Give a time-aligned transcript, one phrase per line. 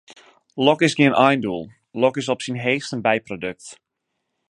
[0.65, 1.63] Lok is gjin eindoel,
[2.01, 3.67] lok is op syn heechst in byprodukt.